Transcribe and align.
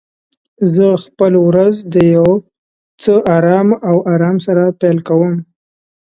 زه 0.73 0.87
خپل 1.03 1.33
ورځ 1.47 1.75
د 1.93 1.95
یو 2.15 2.29
څه 3.01 3.13
آرام 3.37 3.67
او 3.89 3.97
آرام 4.13 4.37
سره 4.45 4.63
پیل 4.81 4.97
کوم. 5.07 5.35